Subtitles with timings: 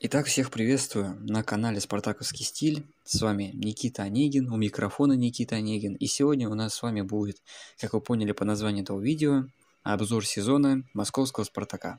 [0.00, 2.86] Итак, всех приветствую на канале «Спартаковский стиль».
[3.02, 5.94] С вами Никита Онегин, у микрофона Никита Онегин.
[5.94, 7.42] И сегодня у нас с вами будет,
[7.80, 9.46] как вы поняли по названию этого видео,
[9.82, 11.98] обзор сезона московского «Спартака».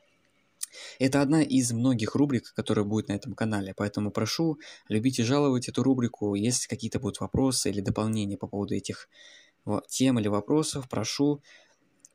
[0.97, 5.67] Это одна из многих рубрик, которая будет на этом канале, поэтому прошу любить и жаловать
[5.67, 6.35] эту рубрику.
[6.35, 9.09] Если какие-то будут вопросы или дополнения по поводу этих
[9.89, 11.41] тем или вопросов, прошу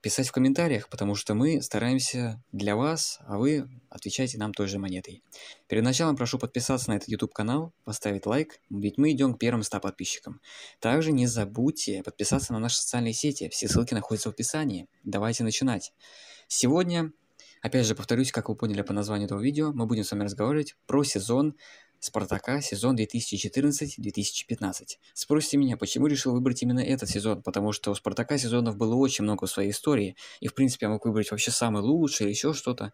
[0.05, 4.79] писать в комментариях, потому что мы стараемся для вас, а вы отвечаете нам той же
[4.79, 5.23] монетой.
[5.67, 9.63] Перед началом прошу подписаться на этот YouTube канал, поставить лайк, ведь мы идем к первым
[9.63, 10.43] 100 подписчикам.
[10.79, 14.89] Также не забудьте подписаться на наши социальные сети, все ссылки находятся в описании.
[15.05, 15.95] Давайте начинать.
[16.49, 17.11] Сегодня,
[17.63, 20.77] опять же повторюсь, как вы поняли по названию этого видео, мы будем с вами разговаривать
[20.85, 21.55] про сезон
[22.05, 24.99] Спартака сезон 2014-2015.
[25.15, 27.43] Спросите меня, почему решил выбрать именно этот сезон?
[27.43, 30.91] Потому что у Спартака сезонов было очень много в своей истории, и в принципе я
[30.91, 32.93] мог выбрать вообще самый лучший или еще что-то.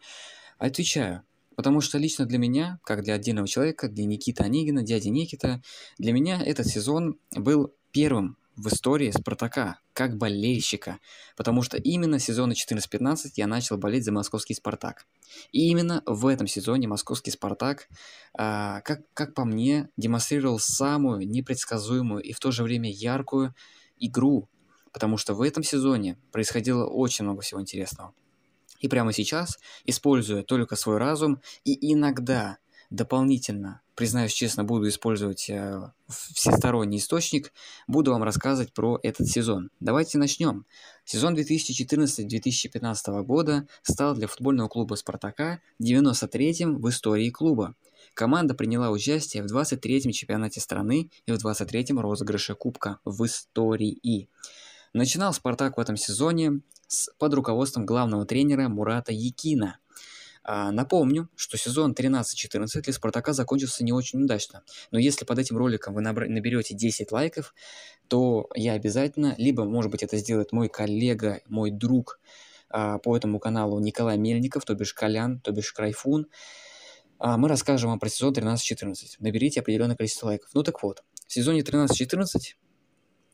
[0.58, 1.22] Отвечаю,
[1.56, 5.60] Потому что лично для меня, как для отдельного человека, для Никиты Онегина, дяди Никита,
[5.98, 10.98] для меня этот сезон был первым в истории Спартака, как болельщика,
[11.36, 15.06] потому что именно сезона 14-15 я начал болеть за московский Спартак.
[15.52, 17.88] И именно в этом сезоне московский Спартак,
[18.34, 23.54] а, как, как по мне, демонстрировал самую непредсказуемую и в то же время яркую
[23.98, 24.48] игру,
[24.92, 28.12] потому что в этом сезоне происходило очень много всего интересного.
[28.80, 32.58] И прямо сейчас, используя только свой разум и иногда
[32.90, 37.52] дополнительно признаюсь честно, буду использовать э, всесторонний источник,
[37.86, 39.68] буду вам рассказывать про этот сезон.
[39.78, 40.64] Давайте начнем.
[41.04, 47.74] Сезон 2014-2015 года стал для футбольного клуба «Спартака» 93-м в истории клуба.
[48.14, 54.30] Команда приняла участие в 23-м чемпионате страны и в 23-м розыгрыше Кубка в истории.
[54.94, 59.76] Начинал «Спартак» в этом сезоне с, под руководством главного тренера Мурата Якина–
[60.44, 64.62] напомню, что сезон 13-14 для Спартака закончился не очень удачно.
[64.90, 67.54] Но если под этим роликом вы наберете 10 лайков,
[68.08, 72.18] то я обязательно, либо, может быть, это сделает мой коллега, мой друг
[72.68, 76.26] а, по этому каналу Николай Мельников, то бишь Колян, то бишь Крайфун,
[77.18, 78.94] а, мы расскажем вам про сезон 13-14.
[79.20, 80.50] Наберите определенное количество лайков.
[80.54, 82.24] Ну так вот, в сезоне 13-14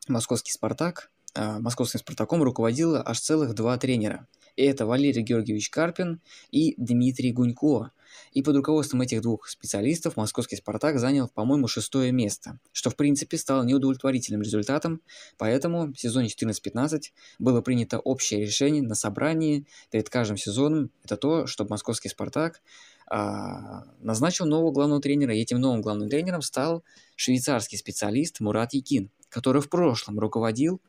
[0.09, 4.27] московский «Спартак», московским «Спартаком» руководило аж целых два тренера–
[4.65, 7.91] это Валерий Георгиевич Карпин и Дмитрий Гунько.
[8.33, 13.37] И под руководством этих двух специалистов московский «Спартак» занял, по-моему, шестое место, что в принципе
[13.37, 15.01] стало неудовлетворительным результатом,
[15.39, 21.47] поэтому в сезоне 14-15 было принято общее решение на собрании перед каждым сезоном, это то,
[21.47, 22.61] чтобы московский «Спартак»
[23.09, 26.83] а, назначил нового главного тренера, и этим новым главным тренером стал
[27.15, 30.81] швейцарский специалист Мурат Якин, который в прошлом руководил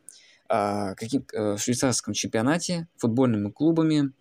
[0.50, 4.14] а, каким, э, в швейцарском чемпионате футбольными клубами,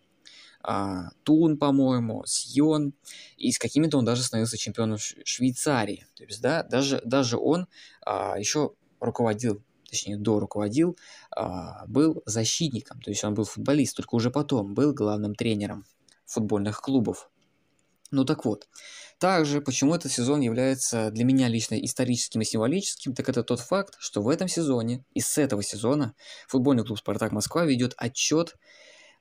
[0.63, 2.93] а, Тун, по-моему, Сьон,
[3.37, 6.07] и с какими-то он даже становился чемпионом Швейцарии.
[6.17, 7.69] То есть, да, даже, даже он
[8.05, 10.97] а, еще руководил, точнее, до руководил,
[11.87, 15.85] был защитником, то есть он был футболист, только уже потом был главным тренером
[16.25, 17.31] футбольных клубов.
[18.11, 18.69] Ну так вот,
[19.19, 23.97] также, почему этот сезон является для меня лично историческим и символическим, так это тот факт,
[23.99, 26.15] что в этом сезоне и с этого сезона
[26.47, 28.57] футбольный клуб «Спартак Москва» ведет отчет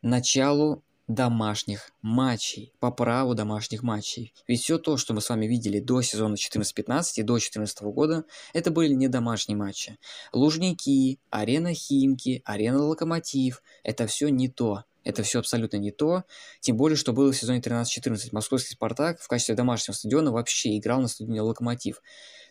[0.02, 4.34] началу домашних матчей, по праву домашних матчей.
[4.48, 8.26] Ведь все то, что мы с вами видели до сезона 14-15 и до 2014 года,
[8.54, 9.98] это были не домашние матчи.
[10.34, 14.84] Лужники, арена Химки, арена Локомотив– это все не то.
[15.06, 16.24] Это все абсолютно не то.
[16.60, 18.30] Тем более, что было в сезоне 13-14.
[18.32, 22.02] Московский «Спартак» в качестве домашнего стадиона вообще играл на стадионе «Локомотив».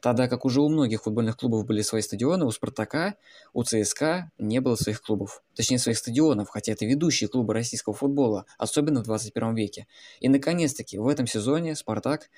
[0.00, 3.16] Тогда как уже у многих футбольных клубов были свои стадионы, у «Спартака»,
[3.53, 5.42] у ЦСКА не было своих клубов.
[5.56, 9.86] Точнее, своих стадионов, хотя это ведущие клубы российского футбола, особенно в 21 веке.
[10.21, 12.31] И, наконец-таки, в этом сезоне «Спартак»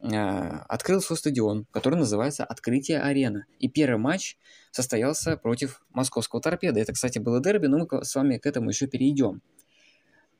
[0.00, 3.46] открыл свой стадион, который называется «Открытие арена».
[3.58, 4.36] И первый матч
[4.70, 6.80] состоялся против московского торпеда.
[6.80, 9.42] Это, кстати, было дерби, но мы с вами к этому еще перейдем.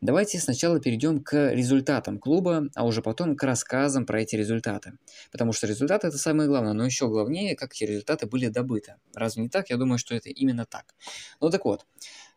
[0.01, 4.93] Давайте сначала перейдем к результатам клуба, а уже потом к рассказам про эти результаты.
[5.33, 8.95] Потому что результаты это самое главное, но еще главнее, как эти результаты были добыты.
[9.13, 9.71] Разве не так?
[9.71, 10.95] Я думаю, что это именно так.
[11.41, 11.85] Ну так вот,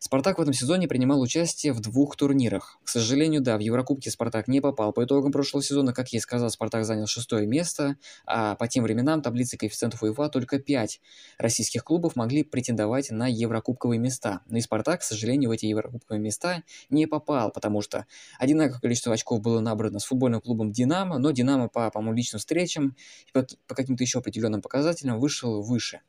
[0.04, 2.80] Спартак в этом сезоне принимал участие в двух турнирах.
[2.82, 4.92] К сожалению, да, в Еврокубке Спартак не попал.
[4.92, 7.94] По итогам прошлого сезона, как я и сказал, Спартак занял шестое место,
[8.26, 11.00] а по тем временам таблицы коэффициентов УЕФА только пять
[11.38, 14.40] российских клубов могли претендовать на еврокубковые места.
[14.48, 18.04] Но и Спартак, к сожалению, в эти еврокубковые места не попал, потому что
[18.40, 22.96] одинаковое количество очков было набрано с футбольным клубом «Динамо», но «Динамо» по, по-моему, личным встречам
[23.28, 26.00] и по, по каким-то еще определенным показателям вышел выше.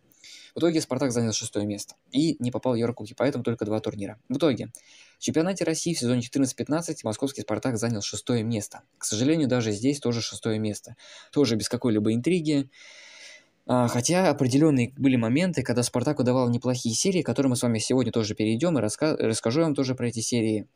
[0.56, 4.20] В итоге Спартак занял шестое место и не попал в Еврокубки, поэтому только два турнира.
[4.30, 4.72] В итоге,
[5.18, 8.82] в чемпионате России в сезоне 14-15 московский Спартак занял шестое место.
[9.00, 10.96] К сожалению, даже здесь тоже шестое место.
[11.32, 12.70] Тоже без какой-либо интриги.
[13.66, 18.12] А, хотя определенные были моменты, когда Спартак удавал неплохие серии, которые мы с вами сегодня
[18.12, 20.68] тоже перейдем и раска расскажу вам тоже про эти серии.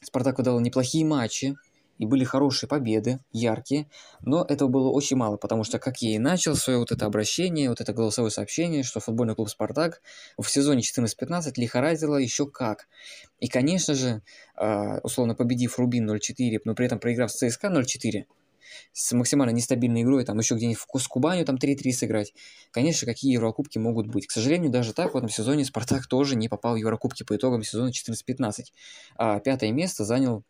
[0.00, 1.54] Спартак удавал неплохие матчи,
[2.02, 3.86] и были хорошие победы, яркие,
[4.22, 7.68] но этого было очень мало, потому что как я и начал свое вот это обращение,
[7.68, 10.02] вот это голосовое сообщение, что футбольный клуб «Спартак»
[10.36, 12.88] в сезоне 14-15 лихорадило еще как.
[13.38, 14.20] И, конечно же,
[14.56, 18.24] а, условно победив Рубин 0-4, но при этом проиграв с ЦСКА 0-4,
[18.92, 22.34] с максимально нестабильной игрой, там еще где-нибудь с Кубанью там 3-3 сыграть.
[22.72, 24.26] Конечно, какие Еврокубки могут быть.
[24.26, 27.62] К сожалению, даже так в этом сезоне Спартак тоже не попал в Еврокубки по итогам
[27.62, 28.72] сезона 14-15.
[29.14, 30.42] А пятое место занял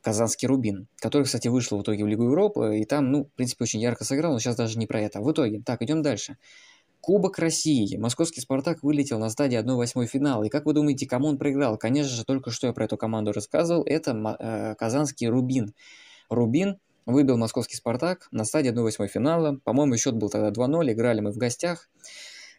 [0.00, 3.64] Казанский Рубин, который, кстати, вышел в итоге в Лигу Европы, и там, ну, в принципе,
[3.64, 5.20] очень ярко сыграл, но сейчас даже не про это.
[5.20, 6.36] В итоге, так, идем дальше.
[7.00, 7.96] Кубок России.
[7.96, 10.44] Московский «Спартак» вылетел на стадии 1-8 финала.
[10.44, 11.78] И как вы думаете, кому он проиграл?
[11.78, 13.84] Конечно же, только что я про эту команду рассказывал.
[13.84, 15.74] Это э, казанский «Рубин».
[16.28, 19.58] «Рубин» выбил московский «Спартак» на стадии 1-8 финала.
[19.64, 21.88] По-моему, счет был тогда 2-0, играли мы в гостях.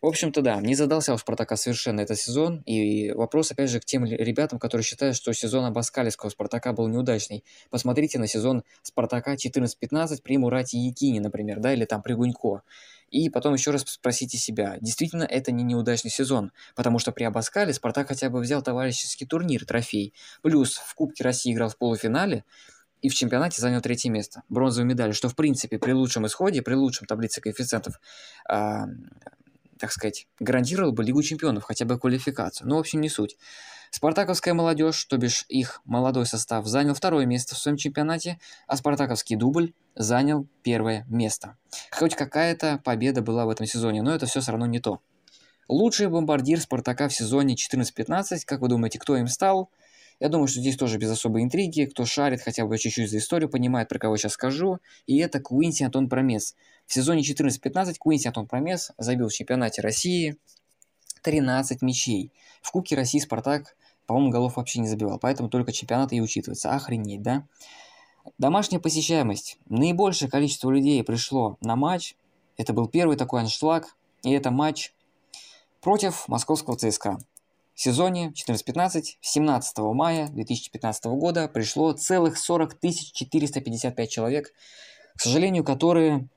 [0.01, 2.61] В общем-то, да, не задался у Спартака совершенно этот сезон.
[2.65, 7.43] И вопрос, опять же, к тем ребятам, которые считают, что сезон Абаскалевского Спартака был неудачный.
[7.69, 12.63] Посмотрите на сезон Спартака 14-15 при Мурате Якине, например, да, или там при Гунько.
[13.11, 17.73] И потом еще раз спросите себя, действительно это не неудачный сезон, потому что при Абаскале
[17.73, 20.13] Спартак хотя бы взял товарищеский турнир, трофей.
[20.41, 22.43] Плюс в Кубке России играл в полуфинале,
[23.01, 26.75] и в чемпионате занял третье место, бронзовую медаль, что в принципе при лучшем исходе, при
[26.75, 27.99] лучшем таблице коэффициентов
[28.47, 28.85] а,
[29.81, 32.67] так сказать, гарантировал бы Лигу чемпионов, хотя бы квалификацию.
[32.67, 33.35] Но, в общем, не суть.
[33.89, 39.35] Спартаковская молодежь, то бишь их молодой состав, занял второе место в своем чемпионате, а спартаковский
[39.35, 41.57] дубль занял первое место.
[41.91, 45.01] Хоть какая-то победа была в этом сезоне, но это все все равно не то.
[45.67, 49.71] Лучший бомбардир Спартака в сезоне 14-15, как вы думаете, кто им стал?
[50.21, 53.49] Я думаю, что здесь тоже без особой интриги, кто шарит хотя бы чуть-чуть за историю,
[53.49, 54.77] понимает, про кого сейчас скажу.
[55.07, 56.55] И это Куинси Антон Промес.
[56.85, 60.37] В сезоне 14-15 Куинси Антон Промес забил в чемпионате России
[61.23, 62.31] 13 мячей.
[62.61, 63.75] В Кубке России Спартак,
[64.05, 66.71] по-моему, голов вообще не забивал, поэтому только чемпионат и учитывается.
[66.71, 67.47] Охренеть, да?
[68.37, 69.57] Домашняя посещаемость.
[69.69, 72.15] Наибольшее количество людей пришло на матч.
[72.57, 73.97] Это был первый такой аншлаг.
[74.21, 74.93] И это матч
[75.81, 77.17] против московского ЦСКА
[77.81, 84.53] сезоне 14-15 17 мая 2015 года пришло целых 40 455 человек,
[85.15, 86.27] к сожалению, которые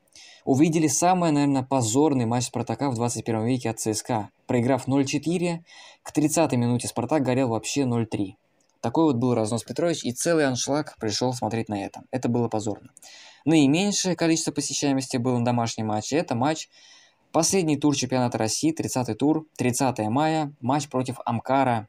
[0.44, 4.30] увидели самый, наверное, позорный матч Спартака в 21 веке от ЦСКА.
[4.46, 5.58] Проиграв 0-4,
[6.02, 8.34] к 30-й минуте Спартак горел вообще 0-3.
[8.80, 12.02] Такой вот был разнос Петрович, и целый аншлаг пришел смотреть на это.
[12.10, 12.90] Это было позорно.
[13.44, 16.16] Наименьшее количество посещаемости было на домашнем матче.
[16.16, 16.68] Это матч
[17.34, 21.88] Последний тур чемпионата России, 30-й тур, 30 мая, матч против Амкара,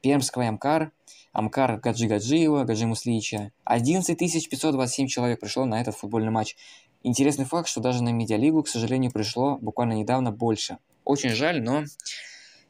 [0.00, 0.92] Пермского Амкар,
[1.34, 3.52] Амкар Гаджи Гаджиева, Гаджи Муслича.
[3.64, 6.56] 11 527 человек пришло на этот футбольный матч.
[7.02, 10.78] Интересный факт, что даже на медиалигу, к сожалению, пришло буквально недавно больше.
[11.04, 11.84] Очень жаль, но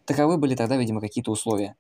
[0.05, 1.77] таковы были тогда, видимо, какие-то условия.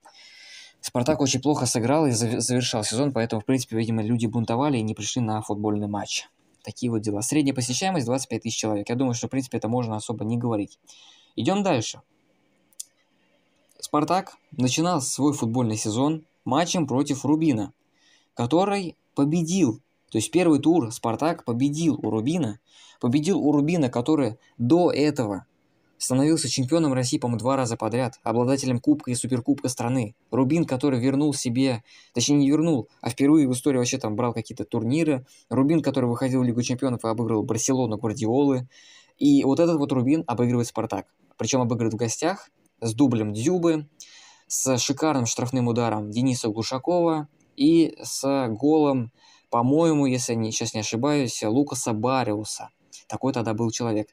[0.81, 4.94] Спартак очень плохо сыграл и завершал сезон, поэтому, в принципе, видимо, люди бунтовали и не
[4.94, 6.29] пришли на футбольный матч.
[6.69, 7.23] Такие вот дела.
[7.23, 8.91] Средняя посещаемость 25 тысяч человек.
[8.91, 10.79] Я думаю, что, в принципе, это можно особо не говорить.
[11.35, 12.03] Идем дальше.
[13.81, 17.73] Спартак начинал свой футбольный сезон матчем против Рубина,
[18.35, 19.81] который победил.
[20.11, 22.61] То есть первый тур Спартак победил у Рубина.
[23.00, 25.47] Победил у Рубина, который до этого
[25.99, 30.14] становился чемпионом России, по-моему, два раза подряд, обладателем Кубка и Суперкубка страны.
[30.31, 31.83] Рубин, который вернул себе,
[32.14, 35.26] точнее не вернул, а впервые в истории вообще там брал какие-то турниры.
[35.50, 38.69] Рубин, который выходил в Лигу чемпионов и обыгрывал Барселону, Гвардиолы.
[39.19, 41.07] И вот этот вот Рубин обыгрывает Спартак.
[41.37, 42.50] Причем обыгрывает в гостях
[42.81, 43.88] с дублем Дзюбы,
[44.47, 49.12] с шикарным штрафным ударом Дениса Глушакова и с голом,
[49.50, 52.71] по-моему, если я сейчас не ошибаюсь, Лукаса Бариуса.
[53.09, 54.09] Такой тогда был человек.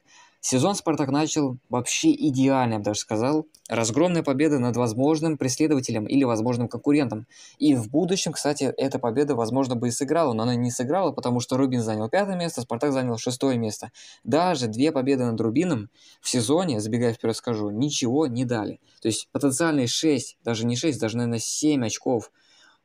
[0.48, 3.48] Сезон «Спартак» начал вообще идеально, я бы даже сказал.
[3.68, 7.26] Разгромная победа над возможным преследователем или возможным конкурентом.
[7.58, 11.40] И в будущем, кстати, эта победа, возможно, бы и сыграла, но она не сыграла, потому
[11.40, 13.90] что Рубин занял пятое место, Спартак занял шестое место.
[14.22, 18.78] Даже две победы над Рубином в сезоне, забегая вперед скажу, ничего не дали.
[19.02, 22.30] То есть потенциальные 6, даже не 6, даже, наверное, 7 очков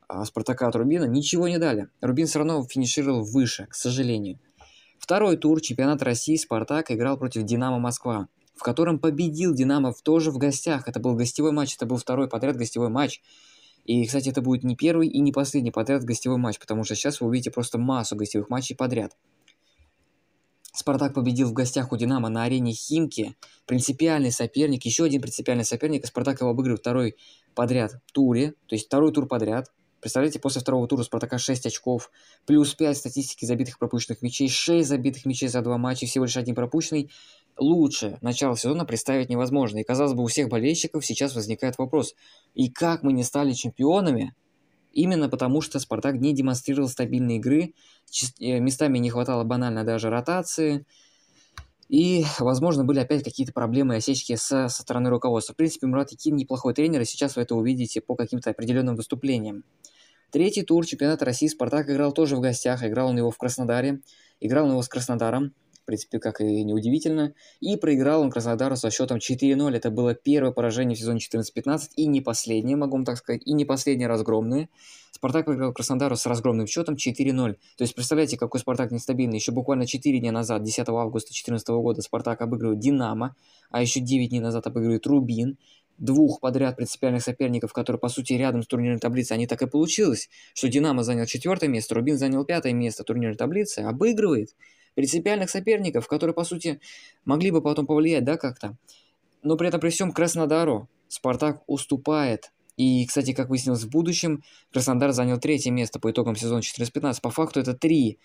[0.08, 1.90] а, Спартака от Рубина ничего не дали.
[2.02, 4.40] Рубин все равно финишировал выше, к сожалению.
[5.02, 10.38] Второй тур чемпионата России «Спартак» играл против «Динамо Москва», в котором победил «Динамо» тоже в
[10.38, 10.88] гостях.
[10.88, 13.20] Это был гостевой матч, это был второй подряд гостевой матч.
[13.86, 17.20] И, кстати, это будет не первый и не последний подряд гостевой матч, потому что сейчас
[17.20, 19.18] вы увидите просто массу гостевых матчей подряд.
[20.72, 23.36] Спартак победил в гостях у Динамо на арене Химки.
[23.66, 26.06] Принципиальный соперник, еще один принципиальный соперник.
[26.06, 27.16] Спартак его обыгрывает второй
[27.56, 29.72] подряд туре, то есть второй тур подряд.
[30.02, 32.12] Представляете, после второго тура Спартака 6 очков,
[32.46, 36.56] плюс 5 статистики забитых пропущенных мячей, 6 забитых мячей за два матча, всего лишь один
[36.56, 37.12] пропущенный.
[37.58, 39.78] Лучше начало сезона представить невозможно.
[39.78, 42.16] И, казалось бы, у всех болельщиков сейчас возникает вопрос,
[42.56, 44.34] и как мы не стали чемпионами,
[44.94, 47.74] Именно потому, что Спартак не демонстрировал стабильной игры,
[48.40, 50.86] э, местами не хватало банально даже ротации,
[51.88, 55.54] и, возможно, были опять какие-то проблемы и осечки со, со стороны руководства.
[55.54, 59.64] В принципе, Мурат Якин неплохой тренер, и сейчас вы это увидите по каким-то определенным выступлениям.
[60.32, 64.02] Третий тур чемпионата России Спартак играл тоже в гостях, играл он его в Краснодаре,
[64.40, 67.34] играл он его с Краснодаром в принципе, как и неудивительно.
[67.60, 69.76] И проиграл он Краснодару со счетом 4-0.
[69.76, 73.54] Это было первое поражение в сезоне 14-15 и не последнее, могу вам так сказать, и
[73.54, 74.70] не последнее разгромное.
[75.12, 77.54] Спартак проиграл Краснодару с разгромным счетом 4-0.
[77.78, 79.36] То есть, представляете, какой Спартак нестабильный.
[79.38, 83.36] Еще буквально 4 дня назад, 10 августа 2014 года, Спартак обыгрывает Динамо,
[83.72, 85.58] а еще 9 дней назад обыгрывает Рубин
[86.02, 90.30] двух подряд принципиальных соперников, которые, по сути, рядом с турнирной таблицей, они так и получилось,
[90.54, 94.56] что Динамо занял четвертое место, Рубин занял пятое место турнирной таблицы, обыгрывает
[94.96, 96.82] принципиальных соперников, которые, по сути,
[97.24, 98.76] могли бы потом повлиять, да, как-то.
[99.44, 102.52] Но при этом при всем Краснодару Спартак уступает.
[102.78, 104.44] И, кстати, как выяснилось в будущем,
[104.74, 107.22] Краснодар занял третье место по итогам сезона 14-15.
[107.22, 108.18] По факту это три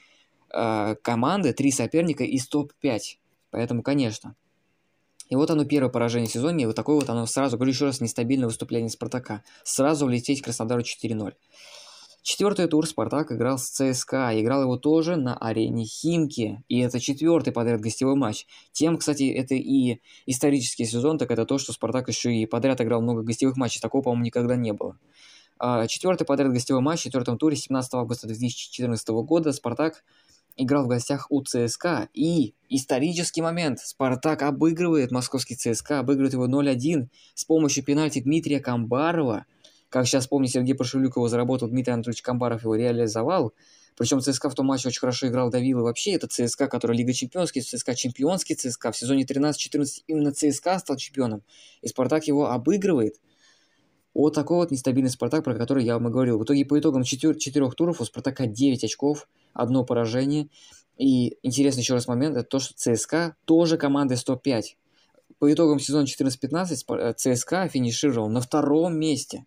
[0.53, 3.01] э, команды, три соперника из топ-5.
[3.51, 4.35] Поэтому, конечно.
[5.29, 7.87] И вот оно первое поражение в сезоне, и вот такое вот оно сразу, говорю еще
[7.87, 9.43] раз, нестабильное выступление Спартака.
[9.65, 11.35] Сразу влететь Краснодару 4-0.
[12.23, 14.33] Четвертый тур Спартак играл с ЦСКА.
[14.35, 16.61] Играл его тоже на арене Химки.
[16.67, 18.47] И это четвертый подряд гостевой матч.
[18.73, 23.01] Тем, кстати, это и исторический сезон, так это то, что Спартак еще и подряд играл
[23.01, 23.81] много гостевых матчей.
[23.81, 24.99] Такого, по-моему, никогда не было.
[25.61, 30.03] А, четвертый подряд гостевой матч в четвертом туре 17 августа 2014 года Спартак
[30.57, 32.09] играл в гостях у ЦСКА.
[32.15, 33.81] И исторический момент.
[33.81, 39.47] Спартак обыгрывает московский ЦСКА, обыгрывает его 0-1 с помощью пенальти Дмитрия Камбарова–
[39.89, 43.55] как сейчас помню, Сергей Прошелюк его заработал, Дмитрий Анатольевич Камбаров его реализовал.
[43.97, 45.79] Причем ЦСКА в том матче очень хорошо играл, давил.
[45.79, 48.93] И вообще это ЦСКА, который Лига Чемпионский, ЦСКА чемпионский ЦСКА.
[48.93, 51.43] В сезоне 13-14 именно ЦСКА стал чемпионом.
[51.81, 53.15] И Спартак его обыгрывает.
[54.17, 56.39] Вот такой вот нестабильный Спартак, про который я вам и говорил.
[56.39, 60.49] В итоге по итогам четыр- четырех туров у Спартака 9 очков, одно поражение.
[60.97, 64.79] И интересный еще раз момент, это то, что ЦСКА тоже команда 105.
[65.39, 69.45] По итогам сезона 14-15 ЦСКА финишировал на втором месте.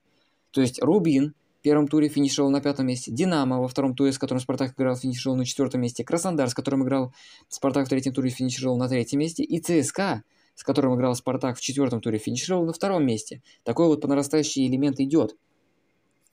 [0.52, 4.20] То есть Рубин в первом туре финишировал на пятом месте, Динамо во втором туре, с
[4.20, 7.12] которым Спартак играл, финишировал на четвертом месте, Краснодар, с которым играл
[7.48, 10.22] Спартак в третьем туре, финишировал на третьем месте, и ЦСКА,
[10.60, 13.42] с которым играл Спартак в четвертом туре, финишировал на втором месте.
[13.64, 15.38] Такой вот по нарастающий элемент идет.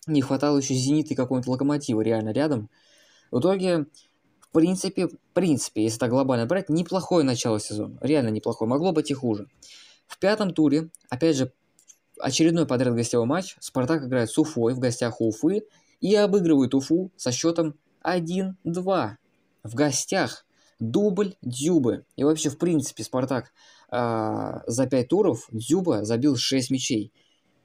[0.08, 2.68] Не хватало еще Зенита и какого-нибудь Локомотива реально рядом.
[3.30, 3.86] В итоге,
[4.40, 7.98] в принципе, в принципе, если так глобально брать, неплохое начало сезона.
[8.00, 8.68] Реально неплохое.
[8.68, 9.46] Могло быть и хуже.
[10.08, 11.52] В пятом туре, опять же,
[12.18, 13.56] очередной подряд гостевой матч.
[13.60, 15.62] Спартак играет с Уфой в гостях у Уфы
[16.00, 18.54] и обыгрывает Уфу со счетом 1-2
[19.62, 20.44] в гостях.
[20.80, 22.04] Дубль Дзюбы.
[22.16, 23.52] И вообще, в принципе, Спартак
[23.90, 27.12] э, за 5 туров Дзюба забил 6 мячей.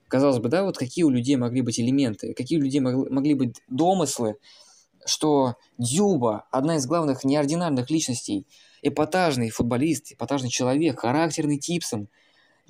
[0.08, 3.34] Казалось бы, да, вот какие у людей могли быть элементы, какие у людей могли, могли
[3.34, 4.36] быть домыслы,
[5.06, 8.46] что Дзюба, одна из главных неординарных личностей,
[8.82, 12.08] эпатажный футболист, эпатажный человек, характерный Типсон–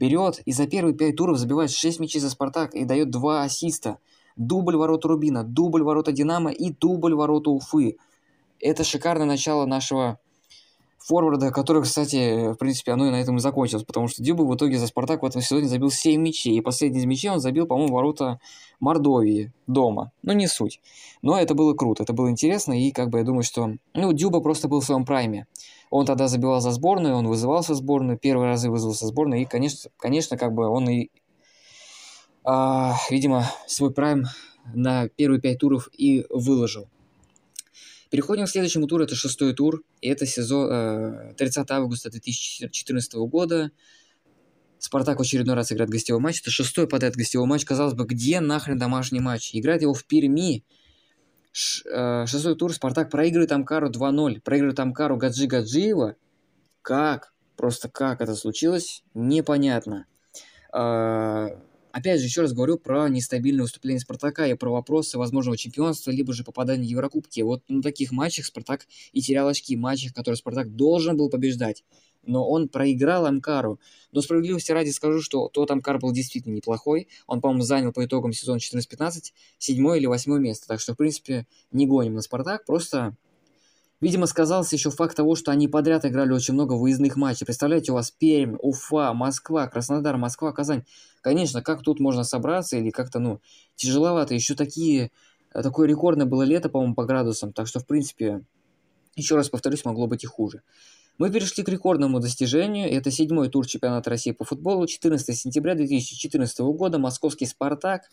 [0.02, 4.00] берет и за первые пять туров забивает 6 мячей за «Спартак» и дает 2 ассиста.
[4.36, 7.98] Дубль ворота Рубина, дубль ворота Динамо и дубль ворота Уфы.
[8.60, 10.20] Это шикарное начало нашего
[11.04, 14.56] форварда, который, кстати, в принципе, оно и на этом и закончилось, потому что Дюба в
[14.56, 17.66] итоге за «Спартак» в этом сезоне забил 7 мячей, и последний из мячей он забил,
[17.66, 18.40] по-моему, ворота
[18.80, 20.12] Мордовии дома.
[20.22, 20.80] Ну, не суть.
[21.22, 24.42] Но это было круто, это было интересно, и как бы я думаю, что, ну, Дюба
[24.42, 25.48] просто был в своем прайме.
[25.90, 29.46] Он тогда забивал за сборную, он вызывался в сборную, первый раз вызвался в сборную, и,
[29.46, 31.10] конечно, конечно, как бы он и,
[32.44, 34.26] а, видимо, свой прайм
[34.74, 36.88] на первые пять туров и выложил.
[38.12, 43.72] Переходим к следующему туру, это шестой тур, и это сезон 30 э, августа 2014 года.
[44.78, 48.40] Спартак в очередной раз играет гостевой матч, это шестой подряд гостевой матч, казалось бы, где
[48.40, 49.52] нахрен домашний матч?
[49.56, 50.64] Играет его в Перми,
[51.86, 54.42] Э, шестой тур Спартак проигрывает Амкару 2-0.
[54.42, 56.16] Проигрывает Амкару Гаджи Гаджиева.
[56.82, 57.34] Как?
[57.58, 59.04] Просто как это случилось?
[59.14, 60.06] Непонятно.
[60.74, 61.50] Э,
[61.92, 66.34] опять же, еще раз говорю про нестабильное выступление Спартака и про вопросы возможного чемпионства, либо
[66.34, 67.42] же попадания в Еврокубки.
[67.42, 71.84] Вот на таких матчах Спартак и терял очки, матчах, которые Спартак должен был побеждать
[72.24, 73.80] но он проиграл Амкару.
[74.12, 77.08] Но справедливости ради скажу, что тот Амкар был действительно неплохой.
[77.28, 80.68] Он, по-моему, занял по итогам сезона 14-15 седьмое или восьмое место.
[80.68, 83.16] Так что, в принципе, не гоним на Спартак, просто
[84.02, 87.46] Видимо, сказался еще факт того, что они подряд играли очень много выездных матчей.
[87.46, 90.84] Представляете, у вас Пермь, Уфа, Москва, Краснодар, Москва, Казань.
[91.22, 93.42] Конечно, как тут можно собраться или как-то, ну,
[93.76, 94.34] тяжеловато.
[94.34, 95.12] Еще такие,
[95.54, 97.54] такое рекордное было лето, по-моему, по градусам.
[97.54, 98.42] Так что, в принципе,
[99.16, 100.64] еще раз повторюсь, могло быть и хуже.
[101.20, 102.92] Мы перешли к рекордному достижению.
[102.92, 104.88] Это седьмой тур чемпионата России по футболу.
[104.88, 108.10] 14 сентября 2014 года московский «Спартак»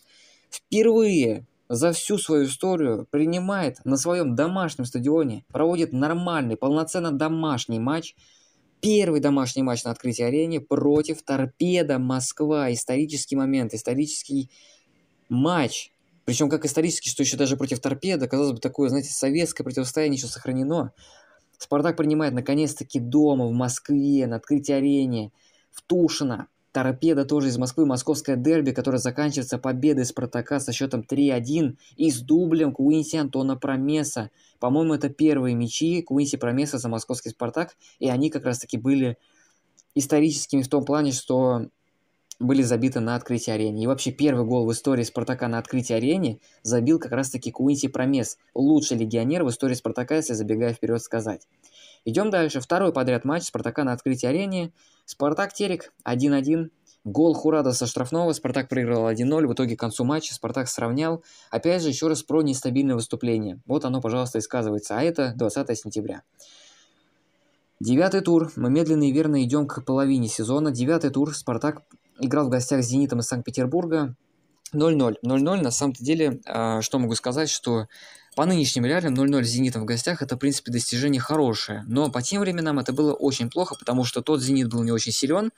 [0.51, 8.15] впервые за всю свою историю принимает на своем домашнем стадионе, проводит нормальный, полноценно домашний матч,
[8.81, 12.73] первый домашний матч на открытии арене против Торпеда Москва.
[12.73, 14.49] Исторический момент, исторический
[15.29, 15.91] матч.
[16.25, 20.27] Причем как исторический, что еще даже против Торпеда, казалось бы, такое, знаете, советское противостояние еще
[20.27, 20.91] сохранено.
[21.59, 25.31] Спартак принимает наконец-таки дома в Москве на открытии арене
[25.71, 31.77] в Тушино Торпеда тоже из Москвы, московское дерби, которое заканчивается победой Спартака со счетом 3-1
[31.97, 34.29] и с дублем Куинси Антона Промеса.
[34.59, 39.17] По-моему, это первые мячи Куинси Промеса за московский Спартак, и они как раз-таки были
[39.95, 41.67] историческими в том плане, что
[42.39, 43.83] были забиты на открытии арене.
[43.83, 48.37] И вообще первый гол в истории Спартака на открытии арене забил как раз-таки Куинси Промес,
[48.53, 51.47] лучший легионер в истории Спартака, если забегая вперед сказать.
[52.05, 52.59] Идем дальше.
[52.59, 54.71] Второй подряд матч Спартака на открытии арене.
[55.05, 56.69] Спартак Терек 1-1.
[57.03, 58.33] Гол Хурада со штрафного.
[58.33, 59.47] Спартак проиграл 1-0.
[59.47, 61.23] В итоге к концу матча Спартак сравнял.
[61.49, 63.59] Опять же, еще раз про нестабильное выступление.
[63.65, 64.97] Вот оно, пожалуйста, и сказывается.
[64.97, 66.23] А это 20 сентября.
[67.79, 68.51] Девятый тур.
[68.55, 70.71] Мы медленно и верно идем к половине сезона.
[70.71, 71.33] Девятый тур.
[71.33, 71.83] Спартак
[72.19, 74.15] играл в гостях с «Зенитом» из Санкт-Петербурга.
[74.73, 75.15] 0-0.
[75.25, 75.61] 0-0.
[75.61, 77.87] На самом деле, а, что могу сказать, что
[78.39, 81.83] по нынешним реалиям 0-0 с «Зенитом» в гостях– это, в принципе, достижение хорошее.
[81.87, 85.11] Но по тем временам это было очень плохо, потому что тот «Зенит» был не очень
[85.11, 85.51] силен,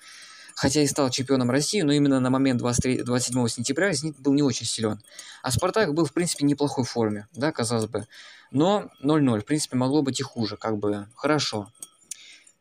[0.56, 4.42] хотя и стал чемпионом России, но именно на момент 23, 27 сентября «Зенит» был не
[4.42, 5.00] очень силен.
[5.44, 8.08] А «Спартак» был, в принципе, в неплохой форме, да, казалось бы.
[8.50, 11.72] Но 0-0, в принципе, могло быть и хуже, как бы хорошо.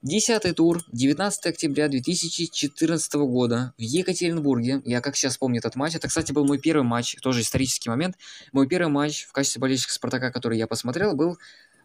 [0.02, 4.80] Десятый тур, 19 октября 2014 года в Екатеринбурге.
[4.86, 5.94] Я как сейчас помню этот матч.
[5.94, 8.16] Это, кстати, был мой первый матч, тоже исторический момент.
[8.52, 11.36] Мой первый матч в качестве болельщика Спартака, который я посмотрел, был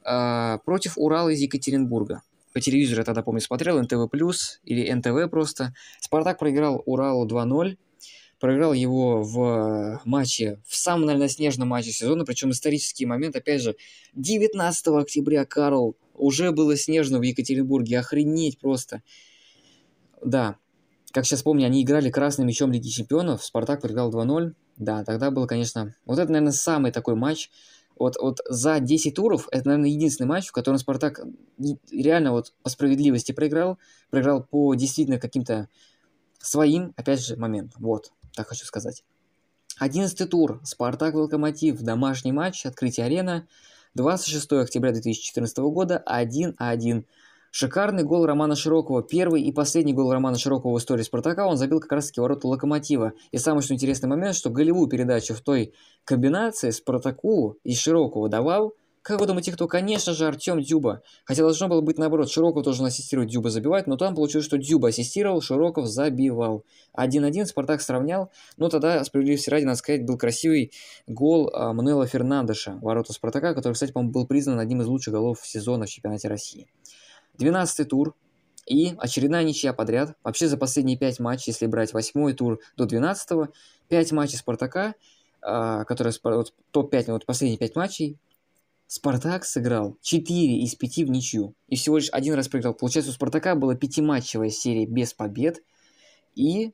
[0.06, 2.22] э, против Урала из Екатеринбурга.
[2.54, 4.10] По телевизору я тогда, помню, смотрел НТВ+,
[4.64, 5.74] или НТВ просто.
[6.00, 7.78] Спартак проиграл Уралу 2-0
[8.40, 13.76] проиграл его в матче, в самом, наверное, снежном матче сезона, причем исторический момент, опять же,
[14.14, 19.02] 19 октября Карл уже было снежно в Екатеринбурге, охренеть просто.
[20.24, 20.58] Да,
[21.12, 24.54] как сейчас помню, они играли красным мячом Лиги Чемпионов, Спартак проиграл 2-0.
[24.78, 25.96] Да, тогда был, конечно...
[26.06, 27.50] Вот это, наверное, самый такой матч.
[27.98, 31.22] Вот, вот за 10 туров, это, наверное, единственный матч, в котором Спартак
[31.90, 33.78] реально вот по справедливости проиграл.
[34.10, 35.70] Проиграл по действительно каким-то
[36.40, 37.82] своим, опять же, моментам.
[37.82, 39.06] Вот, так хочу сказать.
[39.80, 40.62] 11 тур.
[40.64, 41.82] Спартак-Локомотив.
[41.82, 42.66] Домашний матч.
[42.66, 43.48] Открытие арена.
[43.96, 47.06] 26 октября 2014 года 1-1.
[47.52, 49.02] Шикарный гол Романа Широкого.
[49.02, 53.14] Первый и последний гол Романа Широкого в истории Спартака он забил как раз-таки ворота Локомотива.
[53.32, 58.74] И самый что интересный момент, что голевую передачу в той комбинации Спартаку и Широкого давал
[59.06, 59.68] как вы думаете, кто?
[59.68, 61.04] Конечно же, Артем Дюба.
[61.26, 64.88] Хотя должно было быть наоборот, Широков должен ассистировать, Дюба забивать, но там получилось, что Дюба
[64.88, 66.66] ассистировал, Широков забивал.
[66.98, 70.72] 1-1 Спартак сравнял, но тогда, справедливости ради, надо сказать, был красивый
[71.06, 75.38] гол а, Мануэла Фернандеша, ворота Спартака, который, кстати, по-моему, был признан одним из лучших голов
[75.44, 76.68] сезона в чемпионате России.
[77.38, 78.16] 12 тур,
[78.66, 80.16] и очередная ничья подряд.
[80.24, 83.52] Вообще за последние 5 матчей, если брать 8 тур до 12
[83.88, 84.96] 5 матчей Спартака,
[85.44, 88.18] а, которые вот, топ-5, вот последние 5 матчей,
[88.88, 91.56] Спартак сыграл 4 из 5 в ничью.
[91.68, 92.74] И всего лишь один раз проиграл.
[92.74, 95.64] Получается, у Спартака была пятиматчевая серия без побед.
[96.36, 96.72] И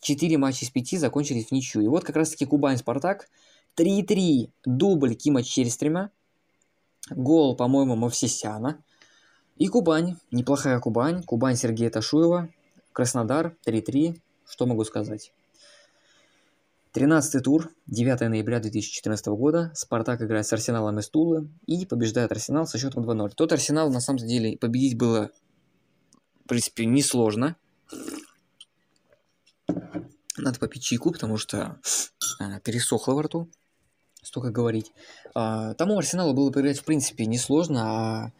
[0.00, 1.82] 4 матча из 5 закончились в ничью.
[1.82, 3.28] И вот как раз-таки Кубань-Спартак.
[3.76, 4.50] 3-3.
[4.64, 6.10] Дубль Кима Черестрима.
[7.10, 8.82] Гол, по-моему, Мовсисяна.
[9.56, 10.16] И Кубань.
[10.30, 11.22] Неплохая Кубань.
[11.22, 12.48] Кубань Сергея Ташуева.
[12.92, 14.20] Краснодар 3-3.
[14.46, 15.32] Что могу сказать?
[16.94, 19.72] 13 тур, 9 ноября 2014 года.
[19.74, 23.32] Спартак играет с Арсеналом из Тулы и побеждает Арсенал со счетом 2-0.
[23.34, 25.32] Тот Арсенал, на самом деле, победить было,
[26.44, 27.56] в принципе, несложно.
[30.36, 31.80] Надо попить чайку, потому что
[32.38, 33.50] а, пересохло во рту,
[34.22, 34.92] столько говорить.
[35.34, 38.32] А, тому Арсеналу было поиграть, в принципе, несложно, а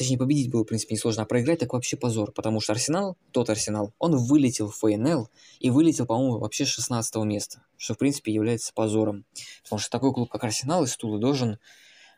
[0.00, 3.50] Точнее, победить было, в принципе, несложно, а проиграть так вообще позор, потому что Арсенал, тот
[3.50, 8.32] Арсенал, он вылетел в ФНЛ и вылетел, по-моему, вообще с 16 места, что, в принципе,
[8.32, 9.26] является позором.
[9.62, 11.58] Потому что такой клуб, как Арсенал из Тулы, должен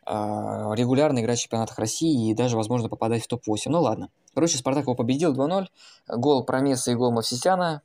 [0.07, 3.63] э, регулярно играть в чемпионатах России и даже, возможно, попадать в топ-8.
[3.67, 4.11] Ну ладно.
[4.33, 5.67] Короче, Спартак его победил 2-0.
[6.07, 7.83] Гол Промеса и гол Мавсисяна,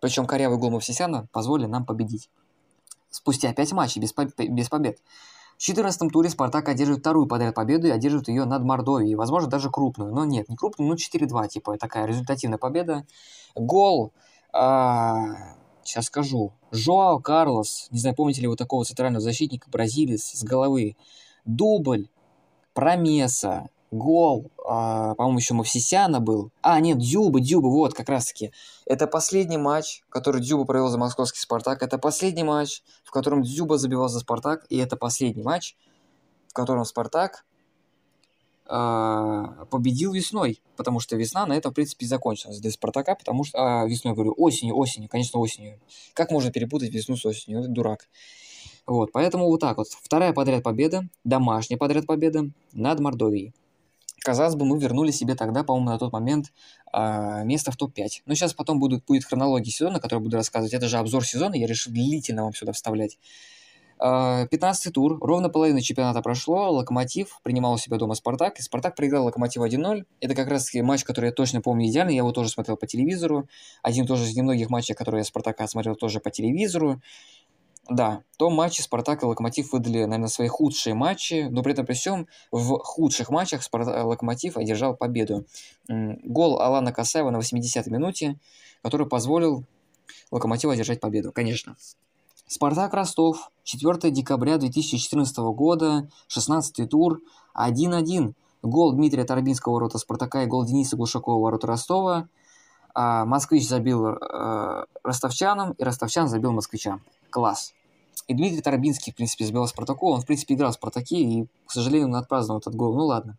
[0.00, 2.30] причем корявый гол Мавсисяна, позволили нам победить.
[3.10, 4.98] Спустя 5 матчей без, по без побед.
[5.62, 9.14] В 14 туре Спартак одерживает вторую подряд победу и одерживает ее над Мордовией.
[9.14, 10.12] Возможно, даже крупную.
[10.12, 13.06] Но нет, не крупную, ну 4-2, типа такая результативная победа.
[13.54, 14.12] Гол,
[14.52, 20.42] а, сейчас скажу, Жоао Карлос, не знаю, помните ли вы такого центрального защитника, бразилец с
[20.42, 20.96] головы.
[21.44, 22.08] Дубль,
[22.74, 26.50] Промеса, гол, а, по-моему, еще Мавсисяна был.
[26.62, 28.50] А, нет, Дзюба, Дзюба, вот, как раз-таки.
[28.86, 31.82] Это последний матч, который Дзюба провел за московский «Спартак».
[31.82, 34.66] Это последний матч, в котором Дзюба забивал за «Спартак».
[34.70, 35.76] И это последний матч,
[36.48, 37.44] в котором «Спартак»
[38.66, 43.82] а, победил весной, потому что весна на этом, в принципе, закончилась для «Спартака», потому что...
[43.82, 45.78] А, весной, говорю, осенью, осенью, конечно, осенью.
[46.14, 47.60] Как можно перепутать весну с осенью?
[47.60, 48.08] Это дурак.
[48.86, 49.88] Вот, поэтому вот так вот.
[49.88, 53.52] Вторая подряд победа, домашняя подряд победа над Мордовией.
[54.22, 56.52] Казалось бы, мы вернули себе тогда, по-моему, на тот момент
[56.92, 58.22] э, место в топ-5.
[58.26, 60.74] Но сейчас потом будет, будет хронология сезона, которую буду рассказывать.
[60.74, 63.18] Это же обзор сезона, я решил длительно вам сюда вставлять.
[64.02, 68.96] Э, 15 тур, ровно половина чемпионата прошло, Локомотив принимал у себя дома Спартак, и Спартак
[68.96, 70.04] проиграл Локомотиву 1-0.
[70.20, 73.48] Это как раз матч, который я точно помню идеально, я его тоже смотрел по телевизору.
[73.82, 77.00] Один тоже из немногих матчей, которые я Спартака смотрел тоже по телевизору.
[77.88, 81.84] Да, в том матче Спартак и Локомотив выдали, наверное, свои худшие матчи, но при этом
[81.84, 85.46] при всем в худших матчах Спартак, Локомотив одержал победу.
[85.88, 88.38] Гол Алана Касаева на 80-й минуте,
[88.82, 89.64] который позволил
[90.30, 91.76] Локомотиву одержать победу, конечно.
[92.46, 97.20] Спартак Ростов, 4 декабря 2014 года, 16 тур,
[97.56, 98.34] 1-1.
[98.62, 102.28] Гол Дмитрия Торбинского ворота Спартака и гол Дениса Глушакова ворота Ростова.
[102.94, 107.74] А Москвич забил э, ростовчанам, и ростовчан забил москвичам класс.
[108.28, 110.10] И Дмитрий Тарабинский, в принципе, забил Спартаку.
[110.10, 112.94] Он, в принципе, играл в Спартаке, и, к сожалению, он отпраздновал этот гол.
[112.94, 113.36] Ну ладно.